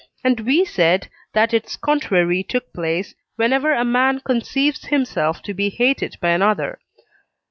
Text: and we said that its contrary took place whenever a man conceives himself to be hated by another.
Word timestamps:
and 0.23 0.39
we 0.39 0.65
said 0.65 1.07
that 1.33 1.53
its 1.53 1.75
contrary 1.75 2.41
took 2.41 2.73
place 2.73 3.13
whenever 3.35 3.71
a 3.71 3.85
man 3.85 4.19
conceives 4.19 4.85
himself 4.85 5.43
to 5.43 5.53
be 5.53 5.69
hated 5.69 6.17
by 6.19 6.29
another. 6.29 6.79